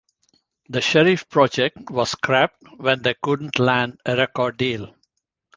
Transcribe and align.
The 0.67 0.81
Sheriff 0.81 1.29
project 1.29 1.91
was 1.91 2.09
scrapped 2.09 2.63
when 2.77 3.03
they 3.03 3.13
couldn't 3.21 3.59
land 3.59 3.99
a 4.03 4.15
record 4.15 4.57
deal. 4.57 4.95